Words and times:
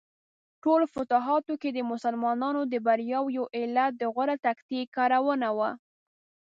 ټولو 0.63 0.85
فتوحاتو 0.93 1.53
کې 1.61 1.69
د 1.73 1.79
مسلمانانو 1.91 2.61
د 2.73 2.75
بریاوو 2.85 3.33
یو 3.37 3.45
علت 3.59 3.91
د 3.97 4.03
غوره 4.13 4.35
تکتیک 4.45 4.85
کارونه 4.97 5.47
وه. 5.57 5.71